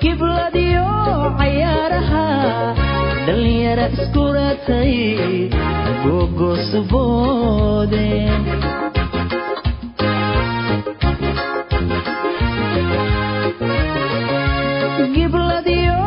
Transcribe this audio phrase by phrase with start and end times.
[0.00, 0.86] kibladiyo
[1.38, 2.24] cayaaraha
[3.26, 4.94] dhalinyara iskuratay
[6.04, 8.08] gogosboode
[15.14, 15.98] gibladiyo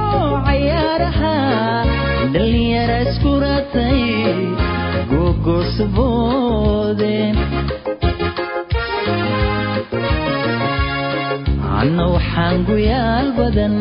[11.84, 13.76] anna waxaan guyaal badan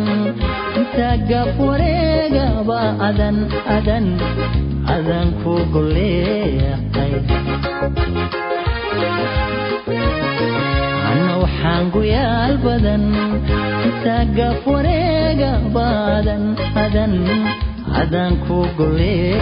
[0.80, 3.36] intaa gaaf wareegaba adan
[3.76, 4.06] adan
[4.96, 7.12] adan ku goleeqay
[11.10, 13.02] anna waxaan guyaal badan
[13.88, 15.86] intaa gaaf wareegaba
[16.18, 16.42] adan
[16.84, 17.12] adan
[18.02, 19.36] adan ku golee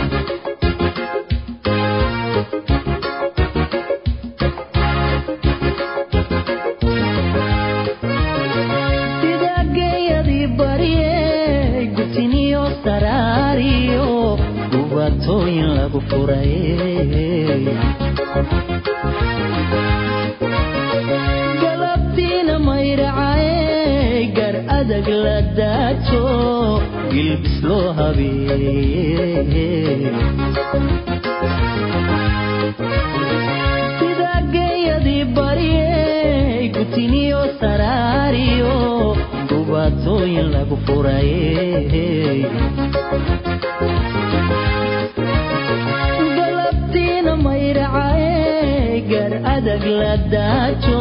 [27.13, 29.67] gilbis loo habeeye
[33.99, 38.75] sida geeyadii baryey gutiniyo saraariyo
[39.51, 42.51] gubatooyin lagu furaye
[49.11, 51.01] gar adag la daajo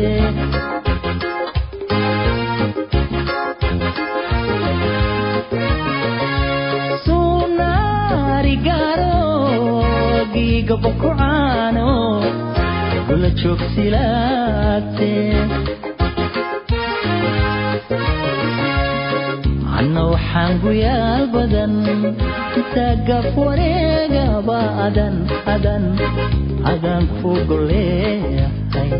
[10.68, 11.88] gabakucaano
[13.06, 15.12] gula joogsilaate
[19.78, 21.72] anna waxaan guyaal badan
[22.56, 25.14] gaaf wareegaba adan
[25.54, 25.84] adan
[26.72, 28.92] adan ku goleehay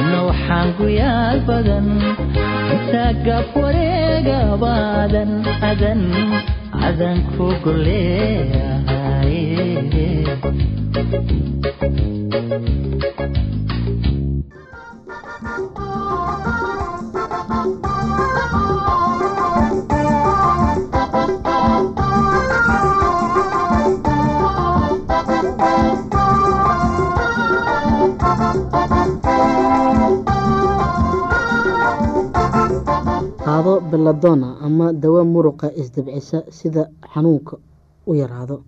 [0.00, 1.86] anna waxaan guyaal badan
[3.26, 4.72] gaaf wareegaba
[5.04, 5.30] adan
[5.70, 6.00] adan
[6.88, 9.36] adan ku goleeyahay
[34.00, 37.56] beladona ama dawo muruqa isdabcisa sida xanuunka
[38.06, 38.62] u yaraado.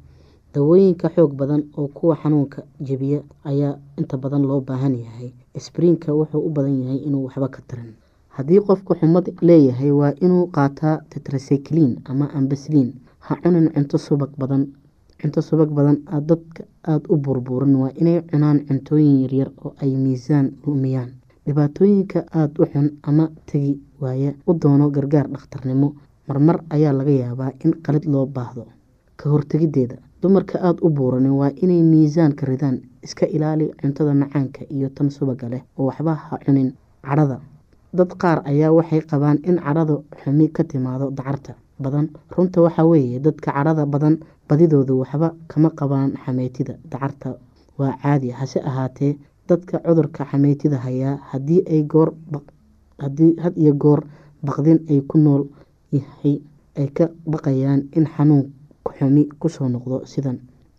[0.54, 5.32] Dawooyinka xoog badan oo kuwa xanuunka jebiya ayaa inta badan loo baahan yahay.
[5.58, 7.94] Sbriinka wuxuu u badan yahay inuu waxba ka tarin.
[8.28, 14.66] Haddii qofku xumad leeyahay waa inuu qaataa tetracyclin ama ambasliin ha cunin cunto subag badan
[15.20, 20.52] cunto subag badan dadka aada u burburan waa inay cunaan cuntooyin yaryar oo ay miisaan
[20.66, 21.10] lumiyaan.
[21.46, 25.88] Dhibaatooyinka aada u xun ama tegi waaya u doono gargaar dhakhtarnimo.
[26.28, 28.66] Marmar ayaa laga yaabaa in qalid loo baahdo.
[29.16, 34.88] Ka hortegideeda dumarka aada u buuranin waa inay miisaanka ridaan iska ilaali cuntada macaanka iyo
[34.94, 36.72] tan subaga leh oo waxba ha cunin.
[37.02, 37.40] Cadhada.
[37.92, 42.06] Dad qaar ayaa waxay qabaan in cadhadu xumi ka timaado dacarta badan.
[42.30, 44.14] Runta waxaa weeye dadka cadhada badan
[44.48, 47.34] badidoodu waxba kama qabaan xameytida dacarta.
[47.78, 52.14] Waa caadi hase ahaatee dadka cudurka xameytida hayaa haddii ay goor
[53.42, 54.00] had iyo goor
[54.42, 55.42] baqdin ay ku nool
[55.92, 56.40] yahay
[56.76, 58.44] ay ka baqayaan in xanuun
[58.98, 60.38] xumi ku soo noqdo sidan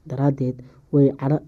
[0.10, 0.56] daraadeed
[0.94, 1.40] way cadho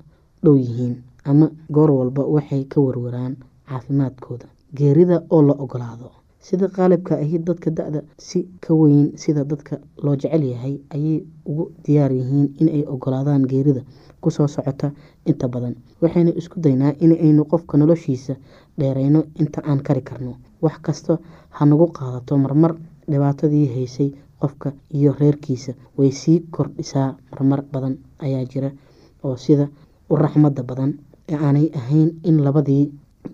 [0.43, 0.95] dhow yihiin
[1.25, 3.35] ama goor walba waxay ka warwaraan
[3.69, 4.45] caafimaadkooda.
[4.77, 10.15] Geerida oo la ogolaado sida qaalibka ahi dadka da-da si ka weyn sida dadka loo
[10.15, 13.81] jecel yahay ayay ugu diyaar yihiin inay ogolaadaan geerida
[14.21, 14.91] ku soo socota
[15.25, 18.35] inta badan waxaynu isku daynaa inaynu qofka noloshiisa
[18.77, 21.13] dheereyno inta aan kari karno wax kasta
[21.57, 22.73] ha nagu qaadato marmar
[23.11, 24.09] dhibaatadii haysay
[24.41, 25.71] qofka iyo reerkiisa.
[25.97, 27.95] Way sii kordhisaa marmar badan
[28.25, 28.69] ayaa jira
[29.23, 29.65] oo sida
[30.09, 30.91] u raxmada badan
[31.31, 32.83] ee aanay ahayn in labadii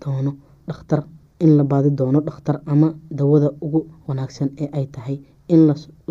[0.04, 0.32] doono
[0.68, 1.00] dhakhtar
[1.44, 2.88] in la baadi doono dhakhtar ama
[3.18, 5.16] dawada ugu wanaagsan ee ay tahay
[5.54, 5.62] in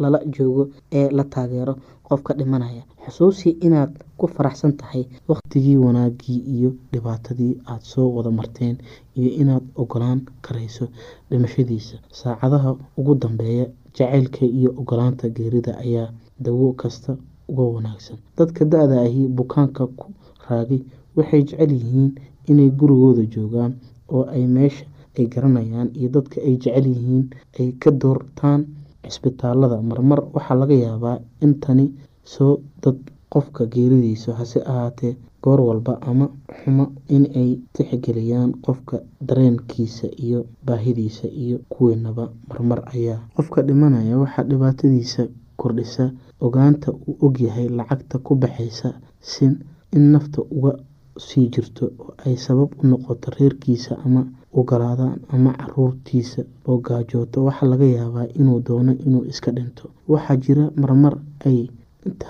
[0.01, 1.73] lala joogo ee la taageero
[2.07, 2.83] qofka dhimanaya.
[3.05, 8.75] Xusuusi inaad ku faraxsan tahay waqtigii wanaagii iyo dhibaatadii aada soo wada marteen
[9.19, 10.85] iyo inaad ogolaan karayso
[11.29, 11.95] dhimashadiisa.
[12.11, 13.65] Saacadaha ugu dambeeya
[13.95, 16.09] jacaylka iyo ogolaanta geerida ayaa
[16.39, 17.17] dawo kasta
[17.49, 18.17] uga wanaagsan.
[18.37, 20.05] Dadka da-da ahi bukaanka ku
[20.49, 20.81] raagay
[21.15, 22.11] waxay jecel yihiin
[22.49, 23.73] inay gurigooda joogaan
[24.09, 24.85] oo ay meesha
[25.17, 27.23] ay garanayaan iyo dadka ay jecel yihiin
[27.59, 28.61] ay ka doortaan
[29.03, 31.85] cisbitaalada marmar waxaa laga yaabaa in tani
[32.23, 32.53] soo
[32.83, 32.97] dad
[33.33, 36.25] qofka geeridiisa hase ahaatee goor walba ama
[36.59, 44.17] xumo inay tixgeliyaan qofka dareenkiisa iyo baahidiisa iyo kuweenaba marmar ayaa qofka dhimanaya.
[44.17, 45.23] Waxaa dhibaatadiisa
[45.57, 46.11] kordhisa
[46.41, 48.93] ogaanta uu ogyahay lacagta ku baxaysa
[49.95, 50.73] in nafta uga
[51.17, 54.21] sii jirto oo ay sabab u noqoto reerkiisa ama
[54.59, 59.83] ogolaadaan ama caruurtiisa oo gaajooto waxaa laga yaabaa inuu doono inuu iska dhinto.
[60.11, 61.15] Waxaa jira marmar
[61.47, 61.59] ay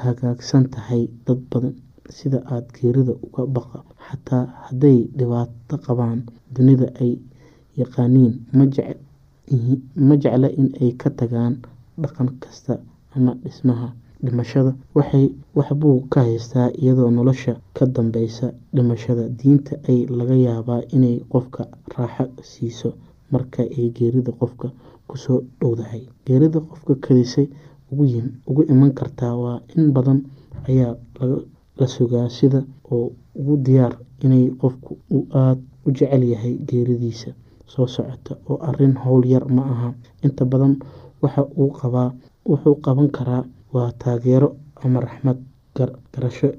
[0.04, 1.74] hagaagsan tahay dad badan
[2.18, 3.78] sida aada geerida uga baqa
[4.08, 6.20] xataa hadday dhibaato qabaan
[6.56, 7.12] dunida ay
[7.82, 8.34] yaqaaniin.
[10.08, 11.54] Ma jecla in ay ka tagaan
[12.02, 12.74] dhaqan kasta
[13.16, 13.88] ama dhismaha
[14.24, 14.72] dhimashada.
[15.56, 19.30] Waxbuu ka haystaa iyadoo nolosha ka dambeysa dhimashada.
[19.30, 22.90] Diinta ay laga yaabaa inay qofka raaxo siiso
[23.32, 24.68] marka ay geerida qofka
[25.08, 26.04] ku soo dhowdahay.
[26.26, 27.48] Geerida qofka kadisay
[27.92, 30.20] ugu iman kartaa waa in badan
[30.70, 30.96] ayaa
[31.80, 37.32] la sugaa sida oo ugu diyaar inay qofku uu aada u jecel yahay geeridiisa.
[37.68, 39.90] Soo socota oo arrin howl yar ma aha.
[40.24, 40.76] Inta badan
[41.22, 41.72] waxa uu
[42.84, 45.38] qaban karaa waa taageero ama raxmad
[46.14, 46.50] garasho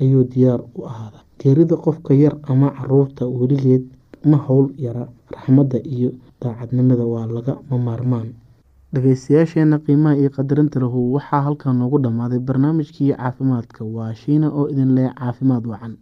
[0.00, 3.84] ayuu diyaar u ahaada geerida qofka yar ama carruurta weligeed
[4.24, 5.08] ma howl yara.
[5.34, 6.10] Raxmadda iyo
[6.42, 8.28] daacadnimada waa lagama maarmaan.
[8.92, 13.84] Dhageystayaasheena qiimaha iyo qadarinta lahu waxaa halkan noogu dhammaaday barnaamijkii caafimaadka.
[13.84, 15.92] Waa shiina oo idin leh caafimaad wacan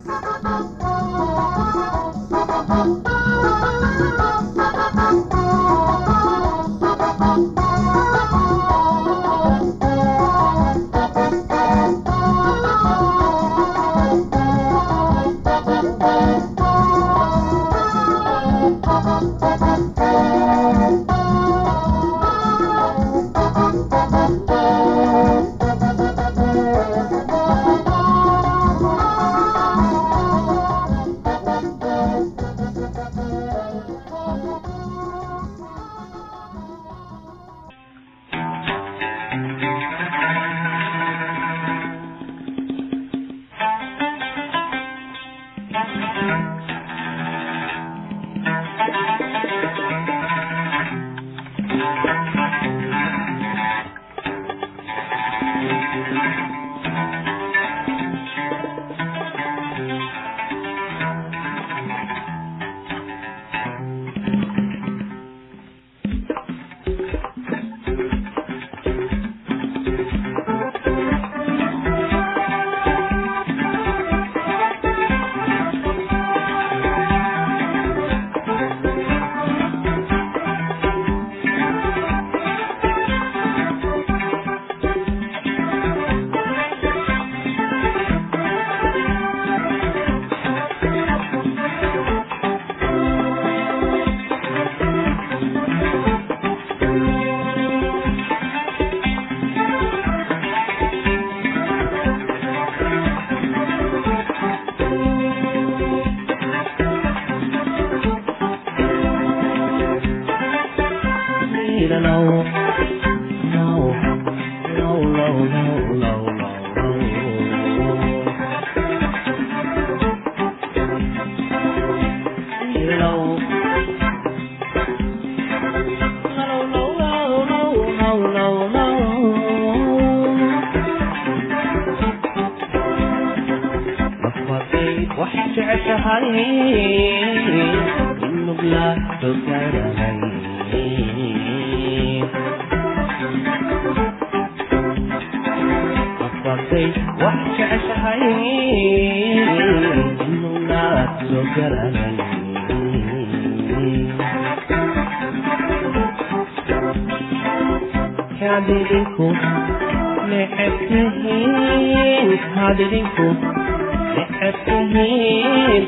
[164.19, 165.85] necabtihiin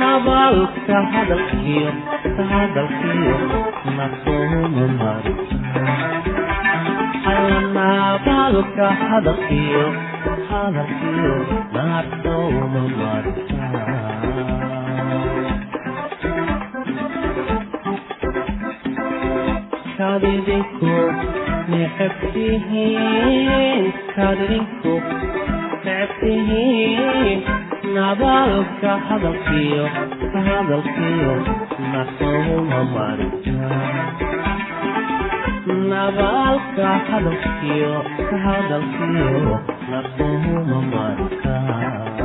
[0.00, 1.90] nabaalka hadalkiyo
[2.50, 3.36] hadalkiyo
[3.98, 5.34] nasooma mari
[7.76, 9.84] nabaalka hadalkiyo
[10.50, 11.34] hadalkiyo
[11.76, 13.32] nasooma mari
[20.22, 20.94] qadrinku
[21.72, 23.82] necabtihiin
[24.14, 24.94] qadrinku
[25.86, 27.38] necabtihiin
[27.96, 29.84] nabaalka hadalkiyo
[30.46, 31.34] hadalkiyo
[31.92, 34.02] nasuma marjaa
[35.92, 37.92] nabaalka hadalkiyo
[38.44, 39.54] hadalkiyo
[39.92, 42.17] nasuuma marjaa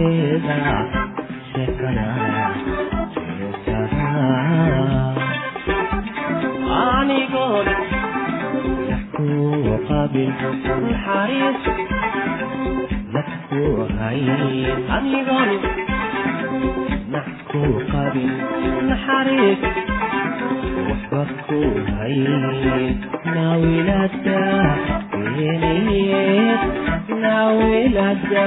[0.00, 2.00] がしてから
[3.14, 4.00] 消えたら
[7.02, 7.68] 兄ごり
[8.88, 11.32] 泣くわびのくはり
[13.12, 14.16] 泣くわはい
[14.90, 15.60] 兄ごり
[17.10, 17.58] 泣く
[17.94, 19.30] わびのはり
[21.10, 21.58] wakku
[21.90, 22.22] hai
[23.34, 24.42] nawilada
[25.34, 26.06] ini
[27.18, 28.46] nawilada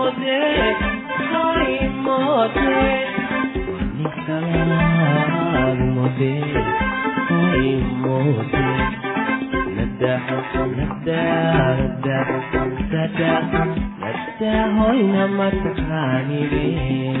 [0.00, 0.72] مدل
[1.34, 3.04] های مدل
[4.04, 6.60] مثلا مدل
[7.30, 8.60] های مدل
[9.76, 10.20] نده
[10.80, 11.22] نده
[11.72, 12.26] نده
[12.92, 13.32] نده
[14.00, 17.20] نده های نمت خانیرین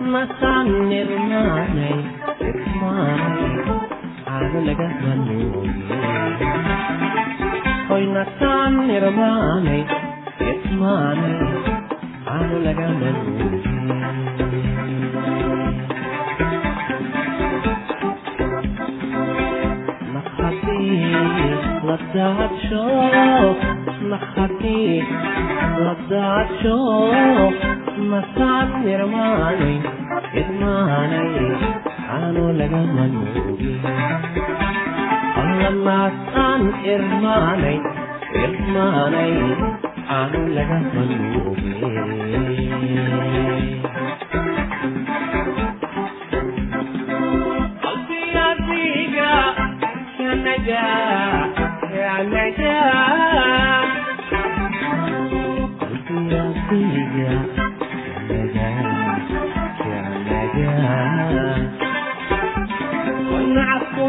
[0.00, 1.92] masaa निर्माणै
[7.88, 9.80] hoy nasaa निर्माणै
[10.48, 11.34] यस्मानै
[12.36, 13.38] आनुलगमनु
[21.90, 25.02] Let's have a show maskaxdii
[25.84, 26.76] la daadsho
[28.12, 29.76] masaad nirmaanay
[30.40, 31.30] idmaanay
[32.06, 33.72] xaano laga manuugi
[35.42, 36.16] allamaas
[36.46, 36.62] aan
[36.94, 37.78] irmaanay
[38.44, 39.32] irmaanay
[40.08, 41.70] xaano laga manuugi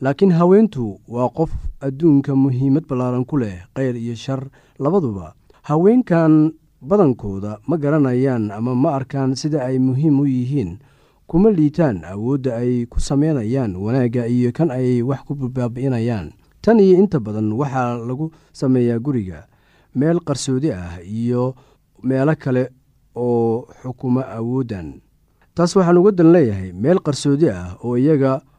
[0.00, 4.46] laakiin haweentu waa qof adduunka muhiimad ballaaran ku leh keyr iyo shar.
[4.78, 10.78] Labaduba haweenkan badankooda ma garanayaan ama ma arkaan sida ay muhiim u yihiin.
[11.26, 16.32] Kuma liitaan awoodda ay ku sameynayaan wanaagga iyo kan ay wax ku baabi'inayaan.
[16.62, 19.46] Tan iyo inta badan waxaa lagu sameeyaa guriga
[19.94, 21.54] meel qarsoodi ah iyo
[22.02, 22.70] meelo kale
[23.16, 25.00] oo xukumo awooddan.
[25.54, 28.40] Taas waxaan uga dan leeyahay meel qarsoodi ah oo iyaga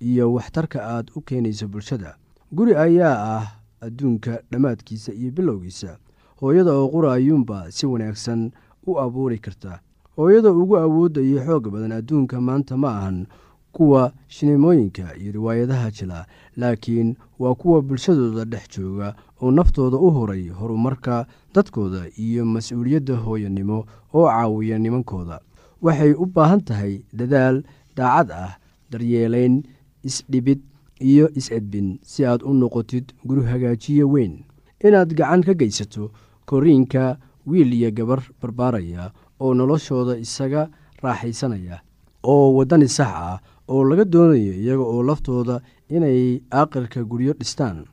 [0.00, 2.16] iyo waxtarka aad u keenayso bulshada.
[2.52, 3.46] Guri ayaa ah
[3.80, 5.98] adduunka dhammaadkiisa iyo bilowgiisa.
[6.40, 8.50] Hooyada oo qura ayuunba si wanaagsan
[8.86, 9.80] u abuuri karta.
[10.16, 13.26] Hooyada ugu awoodda iyo xoog badan adduunka maanta ma ahan
[13.72, 20.48] kuwa shineemooyinka iyo riwaayadaha jila laakiin waa kuwa bulshadooda dhex jooga oo naftooda u horay
[20.48, 25.40] horumarka dadkooda iyo mas'uuliyadda hooyanimo oo caawiya nimankooda.
[25.82, 27.62] Waxay u baahan tahay dadaal
[27.96, 28.58] daacad ah
[28.90, 29.62] daryeelayn
[30.04, 30.60] isdhibid
[31.00, 34.44] iyo is-edbin si aad u noqotid guri hagaajiye weyn.
[34.84, 36.10] Inaad gacan ka geysato
[36.48, 40.68] koriinka wiil iyo gabar barbaaraya oo noloshooda isaga
[41.02, 41.80] raaxaysanaya
[42.24, 47.84] oo waddani sax ah oo laga doonayo iyaga oo laftooda inay aaqirka guryo dhistaan.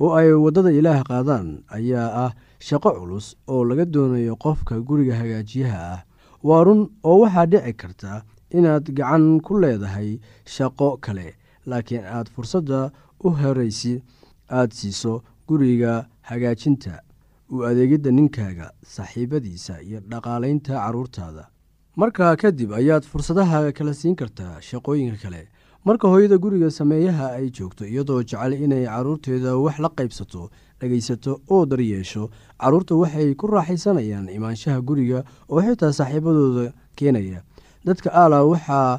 [0.00, 5.80] Oo ay waddada ilaah qaadaan ayaa ah shaqo culus oo laga doonayo qofka guriga hagaajiyaha
[5.92, 6.00] ah.
[6.46, 11.34] Waa run oo waxaa dhici karta inaad gacan ku leedahay shaqo kale
[11.66, 12.90] laakiin aad fursadda
[13.24, 14.02] u horaysi
[14.50, 17.00] aad siiso guriga hagaajinta.
[17.50, 21.44] U adeegidda ninkaaga saaxiibadiisa iyo dhaqaalaynta carruurtaada
[21.96, 25.48] markaa kadib ayaad fursadaha kala siin kartaa shaqooyinka kale.
[25.86, 30.50] Marka hooyada guriga sameeyaha ay joogto iyadoo jecel inay carruurteeda wax la qaybsato
[30.80, 37.42] dhegaysato oo daryeesho carruurta waxay ku raaxaysanayaan imaanshaha guriga oo xitaa saaxiibadooda keenaya.
[37.86, 38.98] Dadka aala waxaa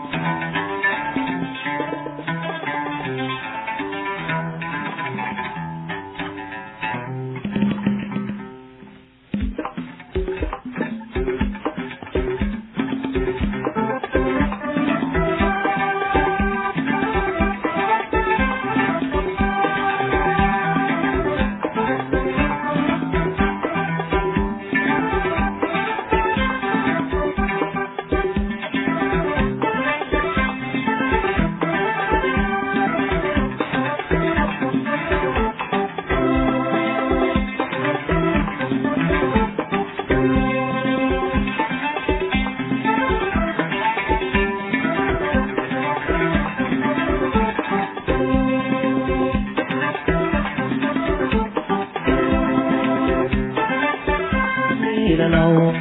[55.15, 55.73] 的喽，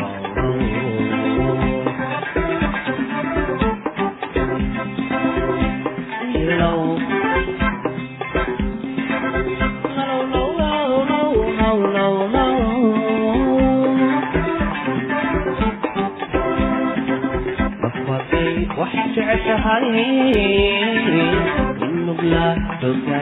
[18.78, 19.86] waxaad jeceshahay
[21.82, 23.21] in muglaadooga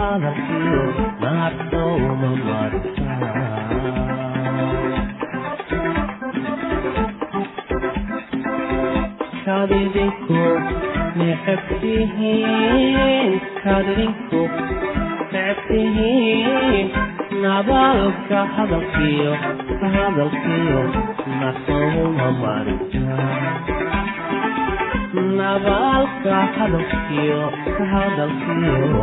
[0.00, 0.82] hadalkiyo
[1.22, 4.50] nasooma mari alla
[6.40, 7.32] nabalka hadalkiyo hadalkiyo
[7.82, 8.20] nasooma marisa
[9.44, 10.40] kaadidinku
[11.18, 13.32] neceb tihiin
[13.62, 14.42] kaadidinku
[15.32, 16.88] neceb tihiin
[17.44, 19.32] nabalka hadalkiyo
[19.94, 20.82] hadalkiyo
[21.40, 23.18] nasooma marisa
[25.40, 27.40] nabalka hadalkiyo
[27.92, 29.02] hadalkiyo